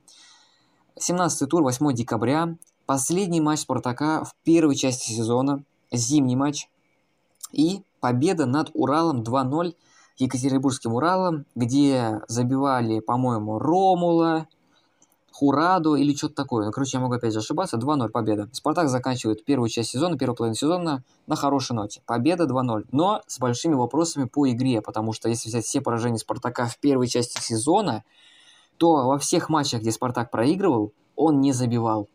[1.00, 2.58] 17 тур, 8 декабря.
[2.86, 5.64] Последний матч Спартака в первой части сезона.
[5.92, 6.68] Зимний матч.
[7.52, 9.76] И победа над Уралом 2-0.
[10.18, 14.48] Екатеринбургским Уралом, где забивали, по-моему, Ромула,
[15.34, 16.66] Хураду или что-то такое.
[16.66, 17.78] Ну, короче, я могу опять ошибаться.
[17.78, 18.50] 2-0 победа.
[18.52, 22.02] Спартак заканчивает первую часть сезона, первую половину сезона на хорошей ноте.
[22.06, 22.86] Победа 2-0.
[22.92, 27.08] Но с большими вопросами по игре, потому что если взять все поражения Спартака в первой
[27.08, 28.04] части сезона,
[28.78, 32.10] то во всех матчах, где Спартак проигрывал, он не забивал.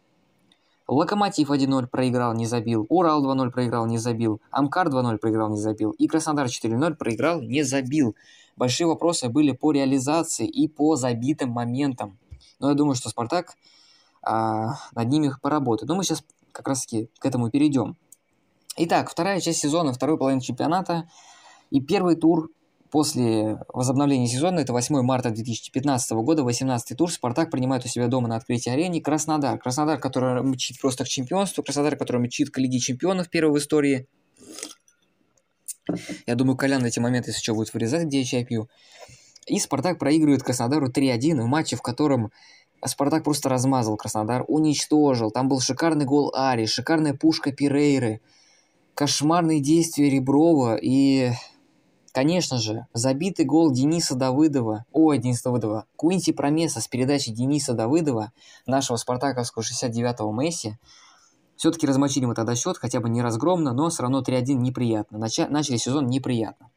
[0.87, 2.87] Локомотив 1-0 проиграл, не забил.
[2.88, 4.40] Урал 2-0 проиграл, не забил.
[4.52, 5.90] Амкар 2-0 проиграл, не забил.
[5.90, 8.14] И Краснодар 4-0 проиграл, не забил.
[8.57, 12.16] Большие вопросы были по реализации и по забитым моментам.
[12.61, 13.57] Но я думаю, что Спартак
[14.23, 15.88] а, над ними поработает.
[15.88, 17.97] Но мы сейчас как раз-таки к этому перейдем.
[18.77, 21.09] Итак, вторая часть сезона, второй половина чемпионата.
[21.71, 22.51] И первый тур
[22.90, 28.29] после возобновления сезона, это 8 марта 2015 года, 18 тур, Спартак принимает у себя дома
[28.29, 29.59] на открытии арене Краснодар.
[29.59, 34.07] Краснодар, который мчит просто к чемпионству, Краснодар, который мчит к Лиге чемпионов первой в истории.
[36.27, 38.68] Я думаю, Колян эти моменты, если что, будет вырезать, где я чай пью.
[39.49, 42.31] И Спартак проигрывает Краснодару 3-1 в матче, в котором
[42.85, 45.31] Спартак просто размазал Краснодар, уничтожил.
[45.31, 48.21] Там был шикарный гол Ари, шикарная пушка Пирейры,
[48.95, 51.33] кошмарные действия Реброва и,
[52.13, 58.33] конечно же, забитый гол Дениса Давыдова, ой, Дениса Давыдова, Куинти Промеса с передачи Дениса Давыдова,
[58.67, 60.77] нашего спартаковского 69-го Месси.
[61.57, 65.19] Все-таки размочили мы тогда счет, хотя бы не разгромно, но все равно 3-1 неприятно.
[65.19, 66.71] Нача- начали сезон неприятно.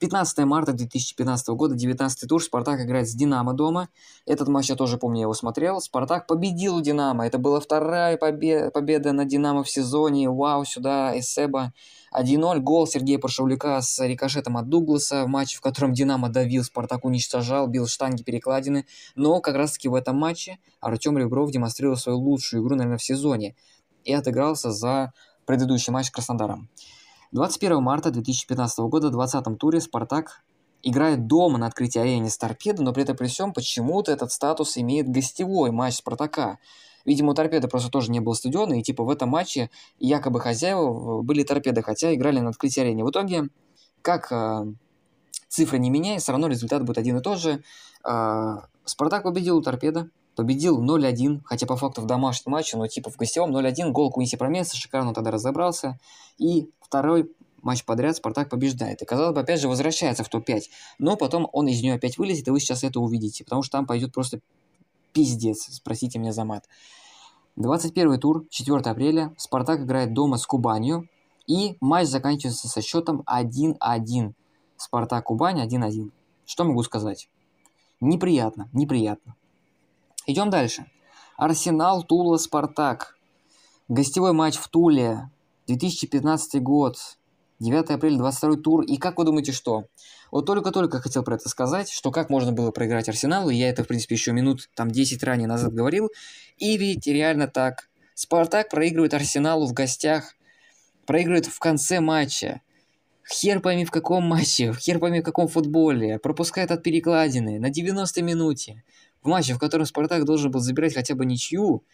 [0.00, 3.90] 15 марта 2015 года, 19 тур, Спартак играет с Динамо дома.
[4.24, 5.78] Этот матч я тоже помню, я его смотрел.
[5.80, 7.26] Спартак победил Динамо.
[7.26, 10.30] Это была вторая побе- победа на Динамо в сезоне.
[10.30, 11.74] Вау, сюда, Эсеба.
[12.12, 17.04] 1-0, гол Сергея Паршавляка с рикошетом от Дугласа в матче, в котором Динамо давил, Спартак
[17.04, 18.86] уничтожал, бил штанги, перекладины.
[19.16, 23.54] Но как раз-таки в этом матче Артем Ребров демонстрировал свою лучшую игру, наверное, в сезоне.
[24.04, 25.12] И отыгрался за
[25.44, 26.70] предыдущий матч с Краснодаром.
[27.32, 30.42] 21 марта 2015 года в 20-м туре «Спартак»
[30.82, 34.76] играет дома на открытии арены с «Торпедо», но при этом при всем почему-то этот статус
[34.76, 36.58] имеет гостевой матч «Спартака».
[37.04, 41.22] Видимо, у «Торпеда» просто тоже не было стадиона, и типа в этом матче якобы хозяева
[41.22, 43.04] были «Торпеды», хотя играли на открытии арены.
[43.04, 43.44] В итоге,
[44.02, 44.64] как э,
[45.48, 47.62] цифры не меняя, все равно результат будет один и тот же.
[48.04, 53.10] Э, «Спартак» победил у «Торпеда», победил 0-1, хотя по факту в домашнем матче, но типа
[53.10, 55.96] в гостевом 0-1, гол Куинси Промеса, шикарно тогда разобрался.
[56.38, 57.30] И второй
[57.62, 59.00] матч подряд Спартак побеждает.
[59.00, 60.62] И, казалось бы, опять же возвращается в топ-5.
[60.98, 63.44] Но потом он из нее опять вылезет, и вы сейчас это увидите.
[63.44, 64.40] Потому что там пойдет просто
[65.12, 66.66] пиздец, спросите меня за мат.
[67.54, 69.32] 21 тур, 4 апреля.
[69.38, 71.08] Спартак играет дома с Кубанью.
[71.46, 74.32] И матч заканчивается со счетом 1-1.
[74.76, 76.10] Спартак Кубань 1-1.
[76.44, 77.28] Что могу сказать?
[78.00, 79.36] Неприятно, неприятно.
[80.26, 80.86] Идем дальше.
[81.36, 83.16] Арсенал, Тула, Спартак.
[83.88, 85.30] Гостевой матч в Туле.
[85.70, 86.96] 2015 год.
[87.60, 88.82] 9 апреля, 22 тур.
[88.82, 89.84] И как вы думаете, что?
[90.32, 93.50] Вот только-только хотел про это сказать, что как можно было проиграть Арсеналу.
[93.50, 96.10] Я это, в принципе, еще минут там 10 ранее назад говорил.
[96.56, 97.88] И ведь реально так.
[98.14, 100.34] Спартак проигрывает Арсеналу в гостях.
[101.06, 102.62] Проигрывает в конце матча.
[103.30, 106.18] Хер пойми в каком матче, хер пойми в каком футболе.
[106.18, 108.82] Пропускает от перекладины на 90 минуте.
[109.22, 111.84] В матче, в котором Спартак должен был забирать хотя бы ничью,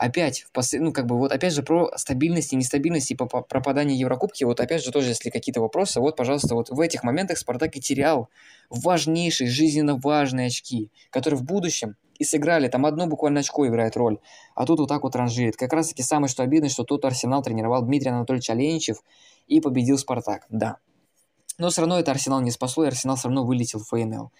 [0.00, 0.72] опять, в пос...
[0.72, 4.58] ну, как бы, вот опять же про стабильность и нестабильность и по пропадание Еврокубки, вот
[4.58, 8.30] опять же тоже, если какие-то вопросы, вот, пожалуйста, вот в этих моментах Спартак и терял
[8.70, 14.18] важнейшие, жизненно важные очки, которые в будущем и сыграли, там одно буквально очко играет роль,
[14.54, 15.56] а тут вот так вот ранжирует.
[15.56, 19.02] Как раз таки самое, что обидно, что тут Арсенал тренировал Дмитрий Анатольевич Оленичев
[19.48, 20.78] и победил Спартак, да.
[21.58, 24.32] Но все равно это Арсенал не спасло, и Арсенал все равно вылетел в ФНЛ.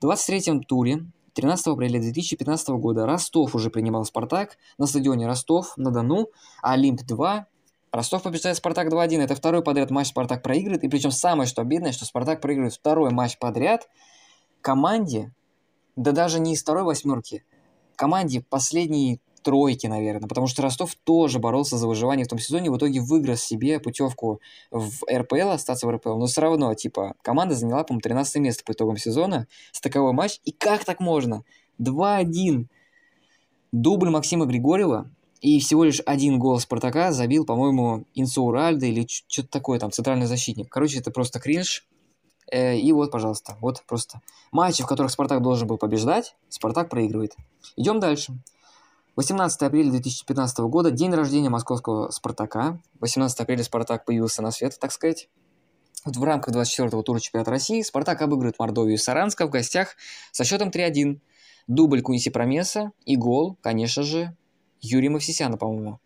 [0.00, 6.28] В 23-м туре 13 апреля 2015 года Ростов уже принимал Спартак на стадионе Ростов-на-Дону,
[6.62, 7.44] а Олимп-2
[7.92, 9.20] Ростов побеждает Спартак 2-1.
[9.20, 10.82] Это второй подряд матч Спартак проигрывает.
[10.84, 13.86] И причем самое что обидное, что Спартак проигрывает второй матч подряд
[14.62, 15.30] команде,
[15.94, 17.44] да даже не из второй восьмерки,
[17.96, 22.76] команде последней тройки, наверное, потому что Ростов тоже боролся за выживание в том сезоне, в
[22.76, 24.40] итоге выиграл себе путевку
[24.72, 28.72] в РПЛ, остаться в РПЛ, но все равно, типа, команда заняла, по-моему, 13 место по
[28.72, 31.44] итогам сезона, стыковой матч, и как так можно?
[31.80, 32.66] 2-1.
[33.70, 35.08] Дубль Максима Григорьева,
[35.40, 40.26] и всего лишь один гол Спартака забил, по-моему, Инсо Уральда или что-то такое, там, центральный
[40.26, 40.68] защитник.
[40.68, 41.86] Короче, это просто кринж.
[42.50, 47.36] Э, и вот, пожалуйста, вот просто матчи, в которых Спартак должен был побеждать, Спартак проигрывает.
[47.76, 48.32] Идем дальше.
[49.16, 52.82] 18 апреля 2015 года, день рождения московского «Спартака».
[53.00, 55.30] 18 апреля «Спартак» появился на свет, так сказать.
[56.04, 59.96] Вот в рамках 24-го тура чемпионата России «Спартак» обыгрывает Мордовию и Саранска в гостях
[60.32, 61.20] со счетом 3-1.
[61.66, 64.36] Дубль Куниси Промеса и гол, конечно же,
[64.82, 65.98] Юрия Мавсисяна, по-моему.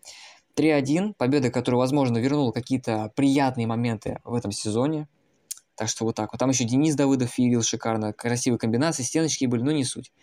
[0.55, 5.09] 3-1, победа, которая, возможно, вернула какие-то приятные моменты в этом сезоне.
[5.75, 6.39] Так что вот так вот.
[6.39, 10.13] Там еще Денис Давыдов филил шикарно, красивые комбинации, стеночки были, но не суть.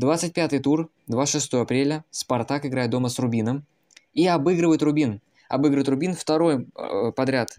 [0.00, 3.66] 25-й тур, 26 апреля, Спартак играет дома с Рубином
[4.14, 5.20] и обыгрывает Рубин.
[5.48, 7.58] Обыгрывает Рубин второй э, подряд.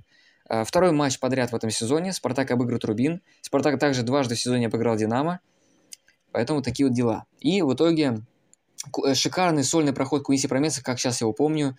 [0.49, 2.13] Э, второй матч подряд в этом сезоне.
[2.13, 3.21] Спартак обыгрывает Рубин.
[3.41, 5.39] Спартак также дважды в сезоне обыграл Динамо.
[6.31, 7.25] Поэтому такие вот дела.
[7.39, 8.21] И в итоге
[9.05, 11.77] э, шикарный сольный проход Куинси Промеса, как сейчас его помню.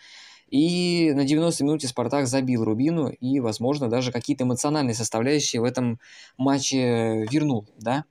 [0.48, 5.98] И на 90 минуте Спартак забил Рубину и, возможно, даже какие-то эмоциональные составляющие в этом
[6.36, 8.04] матче вернул, да.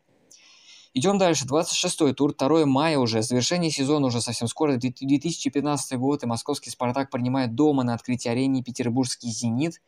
[0.95, 1.45] Идем дальше.
[1.45, 7.09] 26-й тур, 2 мая уже, завершение сезона уже совсем скоро, 2015 год, и московский «Спартак»
[7.09, 9.81] принимает дома на открытии арены петербургский «Зенит»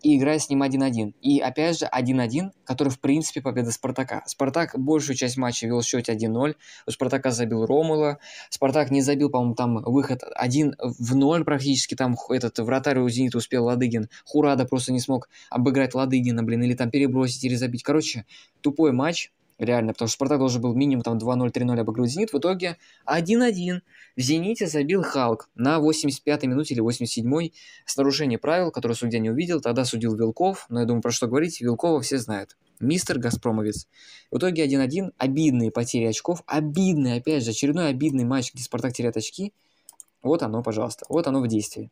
[0.00, 1.14] и играет с ним 1-1.
[1.20, 4.22] И опять же 1-1, который в принципе победа Спартака.
[4.26, 6.54] Спартак большую часть матча вел в счете 1-0.
[6.86, 8.18] У Спартака забил Ромула.
[8.48, 11.94] Спартак не забил, по-моему, там выход 1 в 0 практически.
[11.94, 14.08] Там этот вратарь у Зенита успел Ладыгин.
[14.24, 17.82] Хурада просто не смог обыграть Ладыгина, блин, или там перебросить или забить.
[17.82, 18.24] Короче,
[18.62, 22.38] тупой матч реально, потому что Спартак должен был минимум там 2-0, 3-0 обыграть Зенит, в
[22.38, 23.80] итоге 1-1.
[24.16, 27.52] В Зените забил Халк на 85-й минуте или 87-й
[27.84, 31.26] с нарушением правил, которое судья не увидел, тогда судил Вилков, но я думаю, про что
[31.26, 32.56] говорить, Вилкова все знают.
[32.80, 33.88] Мистер Газпромовец.
[34.30, 39.16] В итоге 1-1, обидные потери очков, обидный, опять же, очередной обидный матч, где Спартак теряет
[39.16, 39.52] очки.
[40.22, 41.90] Вот оно, пожалуйста, вот оно в действии.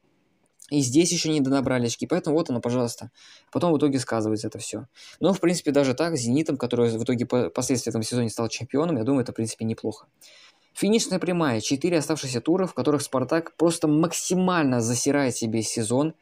[0.71, 3.13] И здесь еще не донабрали очки, поэтому вот оно, пожалуйста.
[3.53, 4.87] Потом в итоге сказывается это все.
[5.21, 9.05] Но, в принципе, даже так, «Зенитом», который в итоге последствия этом сезоне стал чемпионом, я
[9.05, 10.07] думаю, это, в принципе, неплохо.
[10.75, 11.61] Финишная прямая.
[11.61, 16.15] Четыре оставшиеся тура, в которых «Спартак» просто максимально засирает себе сезон.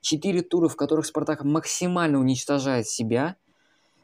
[0.00, 3.34] Четыре тура, в которых «Спартак» максимально уничтожает себя.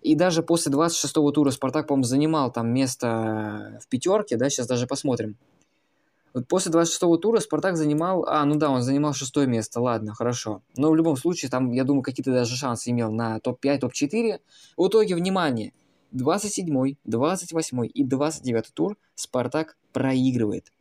[0.03, 4.89] И даже после 26-го тура «Спартак», по-моему, занимал там место в пятерке, да, сейчас даже
[4.89, 5.39] посмотрим.
[6.35, 8.25] Вот после 26-го тура Спартак занимал...
[8.25, 10.63] А, ну да, он занимал шестое место, ладно, хорошо.
[10.77, 14.41] Но в любом случае, там, я думаю, какие-то даже шансы имел на топ-5, топ-4.
[14.77, 15.73] В итоге, внимание,
[16.13, 20.73] 27-й, 28-й и 29-й тур Спартак проигрывает.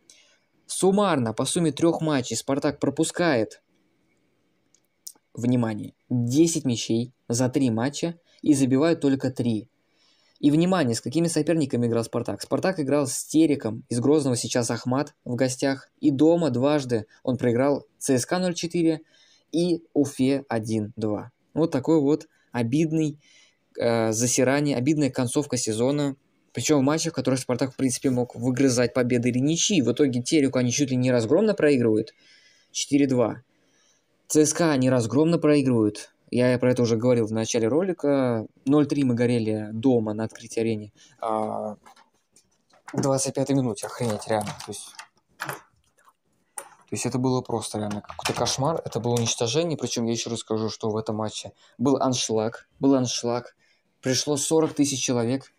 [0.66, 3.62] Суммарно, по сумме трех матчей, Спартак пропускает,
[5.36, 9.70] внимание, 10 мячей за три матча и забивает только 3.
[10.44, 12.42] И внимание, с какими соперниками играл Спартак.
[12.42, 15.90] Спартак играл с Тереком, из Грозного сейчас Ахмат в гостях.
[16.02, 19.00] И дома дважды он проиграл ЦСКА 0-4
[19.54, 21.28] и Уфе 1-2.
[21.54, 23.22] Вот такой вот обидный
[23.80, 26.18] э, засирание, обидная концовка сезона.
[26.52, 29.82] Причем в матчах, в которых Спартак, в принципе, мог выгрызать победы или ничьи.
[29.82, 32.14] В итоге Тереку они чуть ли не разгромно проигрывают.
[32.74, 33.36] 4-2.
[34.28, 36.13] ЦСКА они разгромно проигрывают.
[36.36, 38.48] Я про это уже говорил в начале ролика.
[38.66, 40.92] 0-3 мы горели дома на открытии арене.
[41.22, 41.76] А
[42.94, 44.50] 25 минуте, охренеть, реально.
[44.66, 44.96] То есть,
[45.38, 50.40] то есть это было просто реально какой-то кошмар, это было уничтожение, причем я еще раз
[50.40, 53.56] скажу, что в этом матче был аншлаг, был аншлаг,
[54.02, 55.54] пришло 40 тысяч человек,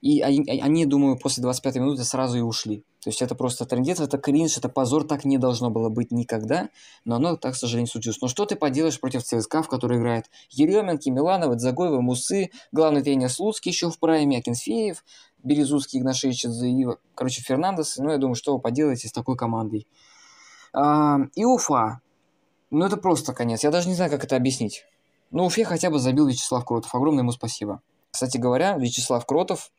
[0.00, 2.84] и они, они, думаю, после 25 минуты сразу и ушли.
[3.02, 6.70] То есть это просто трендец, это кринж, это позор, так не должно было быть никогда,
[7.04, 8.20] но оно так, к сожалению, случилось.
[8.20, 13.30] Но что ты поделаешь против ЦСКА, в которой играет Еременки, Миланов, Загоева, Мусы, главный тренер
[13.30, 15.04] Слуцкий еще в прайме, Акинфеев,
[15.44, 17.96] Березутский, Игнашевич, и, короче, Фернандес.
[17.98, 19.86] Ну, я думаю, что вы поделаете с такой командой.
[20.72, 22.00] А, и Уфа.
[22.70, 23.62] Ну, это просто конец.
[23.62, 24.84] Я даже не знаю, как это объяснить.
[25.30, 26.94] Ну, Уфе хотя бы забил Вячеслав Кротов.
[26.94, 27.80] Огромное ему спасибо.
[28.10, 29.70] Кстати говоря, Вячеслав Кротов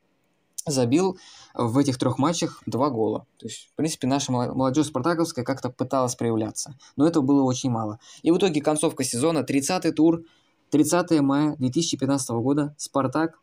[0.71, 1.17] забил
[1.53, 3.25] в этих трех матчах два гола.
[3.38, 6.75] То есть, в принципе, наша молодежь спартаковская как-то пыталась проявляться.
[6.95, 7.99] Но этого было очень мало.
[8.21, 10.23] И в итоге концовка сезона, 30-й тур,
[10.71, 13.39] 30 мая 2015 года, Спартак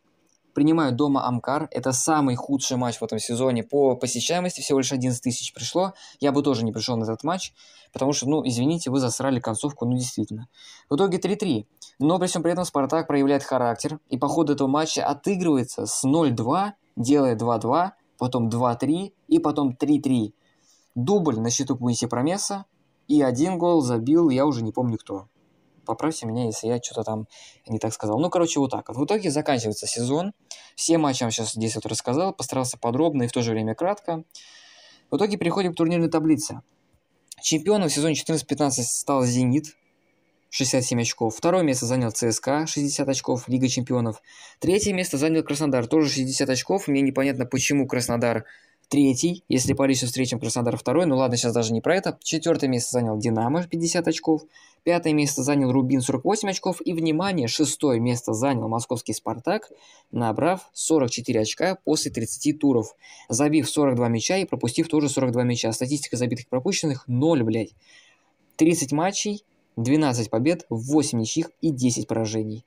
[0.55, 1.69] принимают дома Амкар.
[1.71, 4.61] Это самый худший матч в этом сезоне по посещаемости.
[4.61, 5.93] Всего лишь 11 тысяч пришло.
[6.21, 7.53] Я бы тоже не пришел на этот матч,
[7.93, 10.49] потому что, ну, извините, вы засрали концовку, ну, действительно.
[10.89, 11.67] В итоге 3-3.
[11.99, 16.05] Но при всем при этом Спартак проявляет характер и по ходу этого матча отыгрывается с
[16.05, 20.33] 0-2 делает 2-2, потом 2-3 и потом 3-3.
[20.95, 22.67] Дубль на счету Куинси Промеса
[23.09, 25.29] и один гол забил, я уже не помню кто.
[25.85, 27.27] Поправьте меня, если я что-то там
[27.69, 28.19] не так сказал.
[28.19, 28.97] Ну, короче, вот так вот.
[28.97, 30.33] В итоге заканчивается сезон.
[30.77, 33.75] Все матчи я вам сейчас здесь вот рассказал, постарался подробно и в то же время
[33.75, 34.25] кратко.
[35.11, 36.63] В итоге переходим к турнирной таблице.
[37.43, 39.77] Чемпионом в сезоне 14-15 стал «Зенит»,
[40.55, 41.35] 67 очков.
[41.37, 44.23] Второе место занял ЦСКА, 60 очков, Лига чемпионов.
[44.61, 46.87] Третье место занял Краснодар, тоже 60 очков.
[46.87, 48.45] Мне непонятно, почему Краснодар
[48.89, 51.07] третий, если Париж с встречем Краснодар второй.
[51.07, 52.17] Ну ладно, сейчас даже не про это.
[52.23, 54.43] Четвертое место занял Динамо, 50 очков.
[54.85, 56.81] Пятое место занял Рубин, 48 очков.
[56.85, 59.73] И, внимание, шестое место занял московский Спартак,
[60.13, 62.95] набрав 44 очка после 30 туров.
[63.29, 65.73] Забив 42 мяча и пропустив тоже 42 мяча.
[65.73, 67.75] Статистика забитых и пропущенных 0, блядь.
[68.57, 69.45] 30 матчей,
[69.77, 72.65] 12 побед, 8 ничьих и 10 поражений.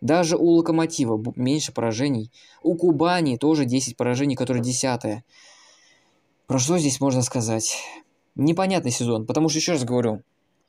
[0.00, 2.30] Даже у Локомотива меньше поражений.
[2.62, 5.24] У Кубани тоже 10 поражений, которые десятое.
[6.46, 7.76] Про что здесь можно сказать?
[8.36, 10.22] Непонятный сезон, потому что, еще раз говорю,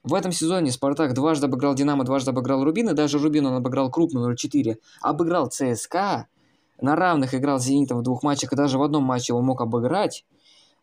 [0.04, 3.92] в этом сезоне Спартак дважды обыграл Динамо, дважды обыграл Рубин, и даже Рубин он обыграл
[3.92, 4.78] крупно 0-4.
[5.02, 6.28] Обыграл ЦСКА,
[6.82, 9.62] на равных играл с Зенитом в двух матчах, и даже в одном матче его мог
[9.62, 10.26] обыграть.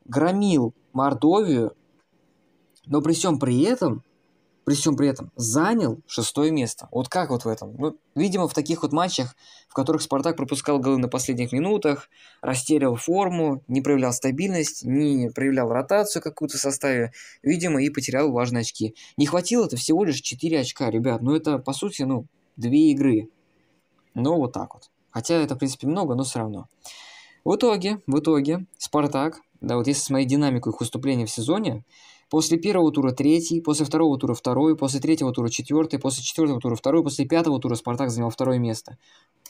[0.04, 1.72] Громил Мордовию,
[2.86, 4.02] но при всем при этом
[4.66, 6.88] при всем при этом занял шестое место.
[6.90, 7.76] Вот как вот в этом?
[7.78, 9.36] Ну, видимо, в таких вот матчах,
[9.68, 12.10] в которых Спартак пропускал голы на последних минутах,
[12.42, 17.12] растерял форму, не проявлял стабильность, не проявлял ротацию какую-то в составе,
[17.44, 18.96] видимо, и потерял важные очки.
[19.16, 21.22] Не хватило это всего лишь 4 очка, ребят.
[21.22, 22.26] Ну, это, по сути, ну,
[22.56, 23.28] две игры.
[24.14, 24.90] Ну, вот так вот.
[25.12, 26.66] Хотя это, в принципе, много, но все равно.
[27.44, 31.84] В итоге, в итоге, Спартак, да, вот если смотреть динамику их выступления в сезоне,
[32.28, 36.74] После первого тура третий, после второго тура второй, после третьего тура четвертый, после четвертого тура
[36.74, 38.98] второй, после пятого тура Спартак занял второе место.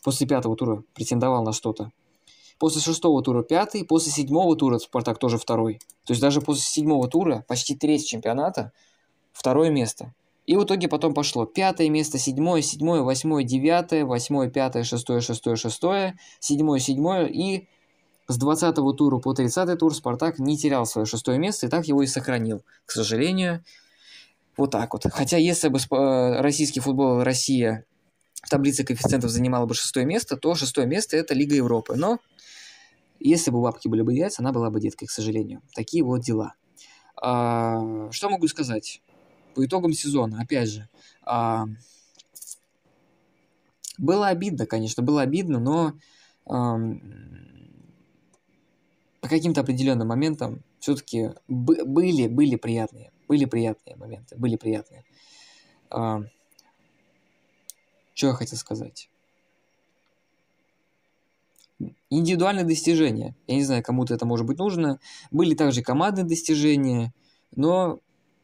[0.05, 1.91] После пятого тура претендовал на что-то.
[2.59, 5.79] После шестого тура пятый, после седьмого тура Спартак тоже второй.
[6.05, 8.73] То есть даже после седьмого тура, почти треть чемпионата,
[9.33, 10.15] второе место.
[10.47, 15.57] И в итоге потом пошло пятое место, седьмое, седьмое, восьмое, девятое, восьмое, пятое, шестое, шестое,
[15.57, 17.67] шестое, седьмое, седьмое и
[18.29, 22.03] с 20 тура по 30 тур Спартак не терял свое шестое место и так его
[22.03, 22.65] и сохранил.
[22.85, 23.65] К сожалению,
[24.57, 25.05] вот так вот.
[25.11, 27.85] Хотя если бы э, российский футбол Россия
[28.43, 31.95] в таблице коэффициентов занимала бы шестое место, то шестое место это Лига Европы.
[31.97, 32.19] Но
[33.21, 35.63] если бы бабки были бы яйца, она была бы деткой, к сожалению.
[35.75, 36.55] Такие вот дела.
[37.21, 39.03] А, что могу сказать?
[39.55, 40.89] По итогам сезона, опять же,
[41.23, 41.65] а,
[43.97, 45.95] было обидно, конечно, было обидно, но
[49.27, 55.05] по каким-то определенным моментам все-таки были, были приятные, были приятные моменты, были приятные.
[55.91, 56.21] А,
[58.15, 59.11] что я хотел сказать?
[62.09, 63.35] Индивидуальные достижения.
[63.49, 65.01] Я не знаю, кому-то это может быть нужно.
[65.33, 67.13] Были также командные достижения,
[67.51, 67.99] но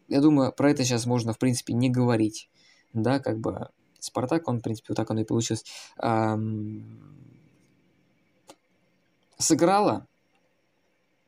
[0.09, 2.51] я думаю, про это сейчас можно, в принципе, не говорить.
[2.93, 3.69] Да, как бы
[4.01, 5.65] Спартак, он, в принципе, вот так оно и получилось.
[9.39, 10.09] Сыграла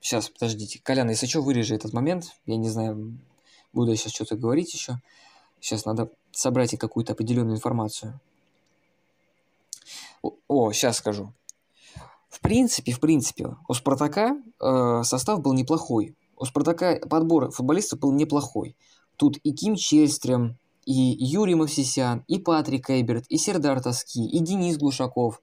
[0.04, 0.80] Сейчас, подождите.
[0.82, 2.36] Колян, если что, вырежи этот момент.
[2.44, 3.16] Я не знаю,
[3.72, 5.00] буду я сейчас что-то говорить еще.
[5.60, 8.20] Сейчас надо собрать какую-то определенную информацию.
[10.20, 11.32] О, о, сейчас скажу.
[12.28, 16.14] В принципе, в принципе, у Спартака э, состав был неплохой.
[16.36, 18.76] У Спартака подбор футболистов был неплохой.
[19.16, 24.76] Тут и Ким Чельстрем, и Юрий Мавсисян, и Патрик Эйберт, и Сердар Тоски, и Денис
[24.76, 25.40] Глушаков.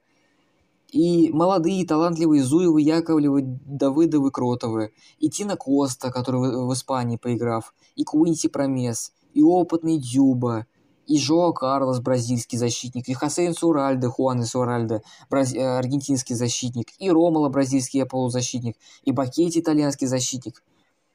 [0.92, 7.74] И молодые, талантливые Зуевы, Яковлевы, Давыдовы, Кротовы, и Тина Коста, который в, в Испании поиграв,
[7.96, 10.66] и Куинси Промес, и опытный Дюба,
[11.06, 15.54] и Жоа Карлос, бразильский защитник, и Хосейн Суральде, Хуан Суральде, браз...
[15.54, 20.62] Э, аргентинский защитник, и Ромала, бразильский полузащитник, и Бакетти, итальянский защитник,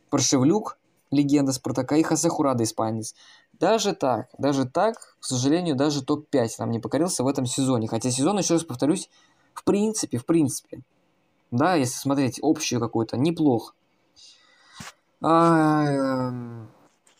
[0.09, 0.79] Паршевлюк,
[1.11, 3.13] легенда Спартака, и Хосе Хурада, испанец.
[3.53, 7.87] Даже так, даже так, к сожалению, даже топ-5 нам не покорился в этом сезоне.
[7.87, 9.09] Хотя сезон, еще раз повторюсь,
[9.57, 10.81] в принципе, в принципе,
[11.51, 13.75] да, если смотреть общую какую-то, неплох.
[15.21, 16.65] А, э,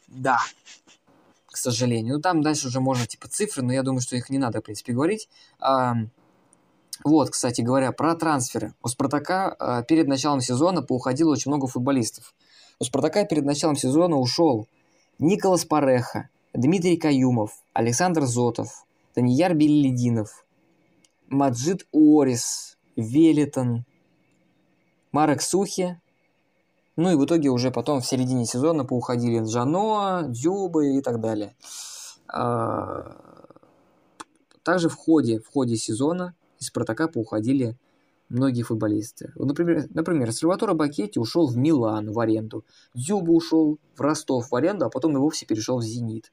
[0.07, 0.39] да,
[1.47, 2.15] к сожалению.
[2.15, 4.63] Ну, там дальше уже можно, типа, цифры, но я думаю, что их не надо, в
[4.63, 5.27] принципе, говорить.
[5.59, 5.95] А,
[7.03, 8.73] вот, кстати говоря, про трансферы.
[8.83, 12.35] У «Спартака» а, перед началом сезона поуходило очень много футболистов.
[12.79, 14.67] У «Спартака» перед началом сезона ушел
[15.17, 18.85] Николас Пареха, Дмитрий Каюмов, Александр Зотов,
[19.15, 20.45] Данияр Беллидинов,
[21.29, 23.83] Маджид Уорис, Велитон,
[25.11, 25.99] Марек Сухи,
[26.95, 31.55] ну и в итоге уже потом в середине сезона поуходили Джано, Дюбы и так далее.
[32.27, 33.15] А,
[34.63, 37.77] также в ходе, в ходе сезона из Спартака поуходили
[38.29, 39.31] многие футболисты.
[39.35, 44.85] Например, например Сальваторо Бакетти ушел в Милан в аренду, Дюба ушел в Ростов в аренду,
[44.85, 46.31] а потом и вовсе перешел в Зенит.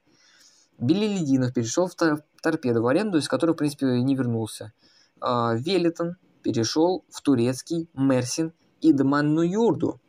[0.79, 4.73] Билли Лединов перешел в Торпедо в аренду, из которой, в принципе, не вернулся.
[5.21, 10.01] А, Велитон перешел в турецкий Мерсин Идман Нуюрду.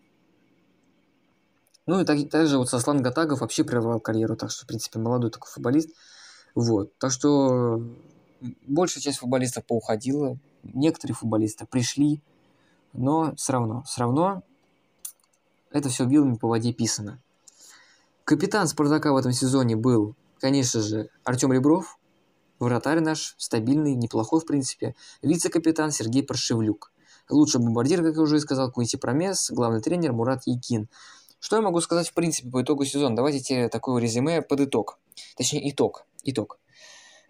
[1.86, 5.30] Ну и так, также вот Сослан Гатагов вообще прервал карьеру, так что, в принципе, молодой
[5.30, 5.92] такой футболист.
[6.56, 7.82] Вот, так что
[8.68, 12.22] большая часть футболистов поуходила, некоторые футболисты пришли,
[12.94, 14.44] но все равно, все равно
[15.72, 17.20] это все вилами по воде писано.
[18.24, 21.98] Капитан Спартака в этом сезоне был, конечно же, Артем Ребров,
[22.60, 24.94] вратарь наш, стабильный, неплохой в принципе,
[25.24, 26.92] вице-капитан Сергей Паршевлюк.
[27.32, 30.88] Лучший бомбардир, как я уже сказал, Куинси Промес, главный тренер Мурат Якин.
[31.40, 33.16] Что я могу сказать в принципе по итогу сезона?
[33.16, 35.00] Давайте такое резюме под итог.
[35.36, 36.06] Точнее, итог.
[36.24, 36.60] Итог.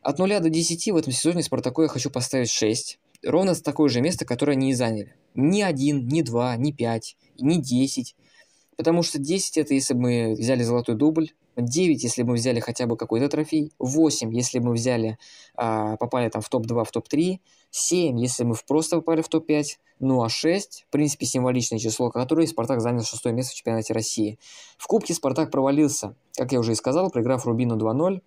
[0.01, 2.99] От 0 до 10 в этом сезоне Спартаку я хочу поставить 6.
[3.24, 5.16] Ровно с такое же место, которое они и заняли.
[5.36, 8.13] Ни 1, ни 2, ни 5, ни 10.
[8.76, 12.86] Потому что 10 это если бы мы взяли золотой дубль, 9, если мы взяли хотя
[12.86, 15.18] бы какой-то трофей, 8, если мы взяли,
[15.56, 17.39] а, попали там в топ-2, в топ-3,
[17.72, 19.64] 7, если мы просто попали в топ-5,
[19.99, 24.39] ну а 6, в принципе, символичное число, которое Спартак занял шестое место в чемпионате России.
[24.78, 28.22] В Кубке Спартак провалился, как я уже и сказал, проиграв Рубину 2-0,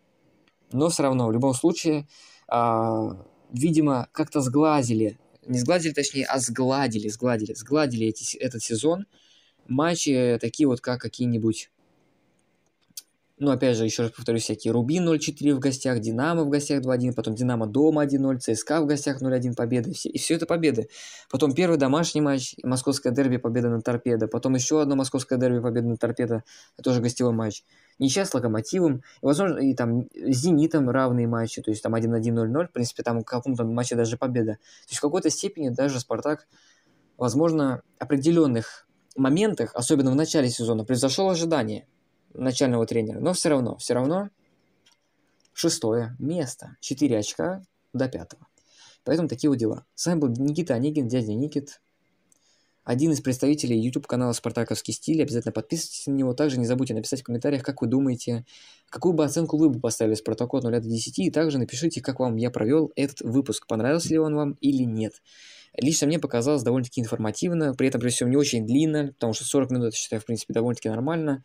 [0.72, 2.06] но все равно, в любом случае,
[2.48, 9.06] а, видимо, как-то сглазили, не сглазили, точнее, а сгладили, сгладили, сгладили эти, этот сезон,
[9.66, 11.70] матчи такие вот, как какие-нибудь
[13.40, 17.12] ну, опять же, еще раз повторюсь, всякие Рубин 0-4 в гостях, Динамо в гостях 2-1,
[17.14, 19.92] потом Динамо дома 1-0, ЦСКА в гостях 0-1 победы.
[19.92, 20.88] Все, и все это победы.
[21.30, 24.26] Потом первый домашний матч, московское дерби, победа на Торпедо.
[24.26, 26.42] Потом еще одно московское дерби, победа на Торпедо,
[26.82, 27.62] тоже гостевой матч.
[27.98, 32.20] Ничья с Локомотивом, и, возможно, и там с Зенитом равные матчи, то есть там 1-1,
[32.20, 34.54] 0-0, в принципе, там в каком-то матче даже победа.
[34.54, 36.46] То есть в какой-то степени даже Спартак,
[37.16, 38.86] возможно, определенных
[39.16, 41.86] моментах, особенно в начале сезона, превзошел ожидания
[42.38, 43.20] начального тренера.
[43.20, 44.30] Но все равно, все равно
[45.52, 46.76] шестое место.
[46.80, 47.62] четыре очка
[47.92, 48.46] до пятого.
[49.04, 49.84] Поэтому такие вот дела.
[49.94, 51.80] С вами был Никита Онегин, дядя Никит.
[52.84, 55.22] Один из представителей YouTube-канала «Спартаковский стиль».
[55.22, 56.32] Обязательно подписывайтесь на него.
[56.32, 58.46] Также не забудьте написать в комментариях, как вы думаете,
[58.88, 61.18] какую бы оценку вы бы поставили «Спартаку» от 0 до 10.
[61.18, 63.66] И также напишите, как вам я провел этот выпуск.
[63.66, 65.22] Понравился ли он вам или нет.
[65.76, 69.70] Лично мне показалось довольно-таки информативно, при этом, при всем, не очень длинно, потому что 40
[69.70, 71.42] минут, я считаю, в принципе, довольно-таки нормально.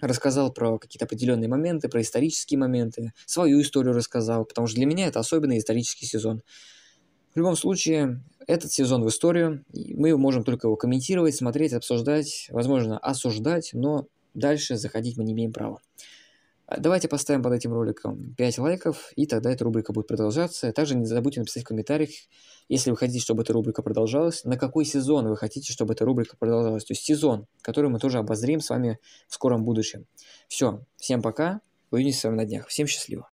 [0.00, 5.06] Рассказал про какие-то определенные моменты, про исторические моменты, свою историю рассказал, потому что для меня
[5.06, 6.42] это особенный исторический сезон.
[7.34, 12.98] В любом случае, этот сезон в историю, мы можем только его комментировать, смотреть, обсуждать, возможно,
[12.98, 15.80] осуждать, но дальше заходить мы не имеем права.
[16.66, 20.72] А, давайте поставим под этим роликом 5 лайков, и тогда эта рубрика будет продолжаться.
[20.72, 22.10] Также не забудьте написать в комментариях,
[22.68, 26.36] если вы хотите, чтобы эта рубрика продолжалась, на какой сезон вы хотите, чтобы эта рубрика
[26.36, 26.84] продолжалась.
[26.84, 28.98] То есть сезон, который мы тоже обозрим с вами
[29.28, 30.06] в скором будущем.
[30.48, 31.60] Все, всем пока,
[31.92, 32.66] увидимся с вами на днях.
[32.66, 33.24] Всем счастливо.